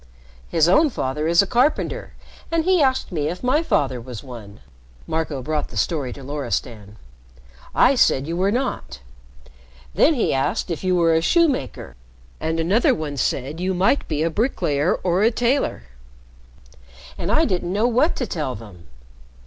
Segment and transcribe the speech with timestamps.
[0.49, 2.13] "His own father is a carpenter,
[2.51, 4.61] and he asked me if my father was one,"
[5.05, 6.95] Marco brought the story to Loristan.
[7.75, 9.01] "I said you were not.
[9.93, 11.95] Then he asked if you were a shoemaker,
[12.39, 15.83] and another one said you might be a bricklayer or a tailor
[17.15, 18.87] and I didn't know what to tell them."